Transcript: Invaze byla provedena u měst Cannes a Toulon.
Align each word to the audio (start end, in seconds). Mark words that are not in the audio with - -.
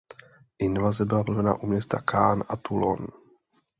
Invaze 0.59 1.05
byla 1.05 1.23
provedena 1.23 1.55
u 1.55 1.67
měst 1.67 1.95
Cannes 2.09 2.45
a 2.49 2.55
Toulon. 2.57 3.07